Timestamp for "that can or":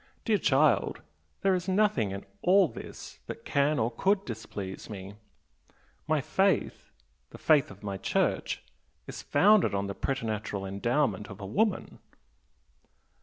3.27-3.91